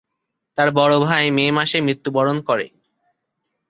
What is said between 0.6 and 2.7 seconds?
বড় ভাই মে মাসে মৃত্যুবরণ করে।